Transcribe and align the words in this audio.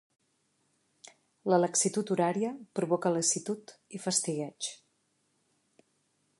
La 1.53 1.59
laxitud 1.59 2.13
horària 2.15 2.53
provoca 2.79 3.13
lassitud 3.19 3.77
i 3.99 4.03
fastigueig. 4.07 4.73